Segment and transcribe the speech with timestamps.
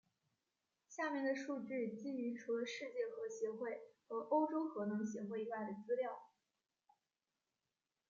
[0.89, 6.19] 下面的列表数据基于除了世界核协会和欧洲核能协会以外的资料。